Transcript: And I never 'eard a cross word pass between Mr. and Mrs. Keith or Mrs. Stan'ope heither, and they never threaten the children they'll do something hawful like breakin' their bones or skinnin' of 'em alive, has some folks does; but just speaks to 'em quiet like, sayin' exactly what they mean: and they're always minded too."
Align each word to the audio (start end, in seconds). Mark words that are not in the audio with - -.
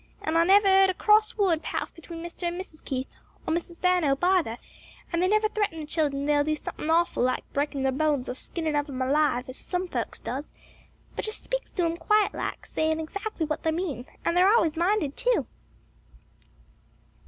And 0.23 0.35
I 0.35 0.43
never 0.45 0.65
'eard 0.67 0.89
a 0.89 0.95
cross 0.95 1.37
word 1.37 1.61
pass 1.61 1.91
between 1.91 2.23
Mr. 2.23 2.47
and 2.47 2.59
Mrs. 2.59 2.83
Keith 2.83 3.15
or 3.45 3.53
Mrs. 3.53 3.75
Stan'ope 3.75 4.21
heither, 4.23 4.57
and 5.13 5.21
they 5.21 5.27
never 5.27 5.47
threaten 5.47 5.77
the 5.79 5.85
children 5.85 6.25
they'll 6.25 6.43
do 6.43 6.55
something 6.55 6.87
hawful 6.89 7.21
like 7.21 7.43
breakin' 7.53 7.83
their 7.83 7.91
bones 7.91 8.27
or 8.27 8.33
skinnin' 8.33 8.75
of 8.75 8.89
'em 8.89 8.99
alive, 9.03 9.45
has 9.45 9.57
some 9.59 9.87
folks 9.87 10.19
does; 10.19 10.47
but 11.15 11.23
just 11.25 11.43
speaks 11.43 11.71
to 11.73 11.83
'em 11.85 11.97
quiet 11.97 12.33
like, 12.33 12.65
sayin' 12.65 12.99
exactly 12.99 13.45
what 13.45 13.61
they 13.61 13.69
mean: 13.69 14.07
and 14.25 14.35
they're 14.35 14.51
always 14.51 14.75
minded 14.75 15.15
too." 15.15 15.45